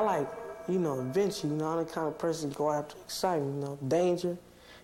I 0.00 0.02
like, 0.02 0.28
you 0.66 0.78
know, 0.78 0.98
adventure. 0.98 1.46
You 1.46 1.56
know, 1.56 1.66
I'm 1.66 1.84
the 1.84 1.92
kind 1.92 2.08
of 2.08 2.16
person 2.16 2.48
to 2.50 2.56
go 2.56 2.72
after 2.72 2.96
excitement. 3.00 3.56
You 3.56 3.60
know, 3.60 3.78
danger. 3.86 4.38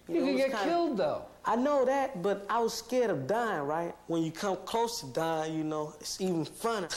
You, 0.09 0.21
know, 0.21 0.27
can 0.27 0.37
get 0.37 0.51
kinda- 0.51 0.65
killed 0.65 0.99
though. 0.99 1.23
I 1.43 1.57
know 1.57 1.87
that, 1.87 2.23
but 2.23 2.45
I 2.51 2.59
was 2.59 2.75
scared 2.75 3.09
of 3.09 3.27
dying, 3.27 3.63
right? 3.63 3.95
When 4.09 4.23
you 4.23 4.31
come 4.31 4.59
close 4.67 5.01
to 5.01 5.07
dying, 5.07 5.55
you 5.57 5.65
know, 5.65 5.95
it's 6.01 6.21
even 6.21 6.45
funner. 6.45 6.93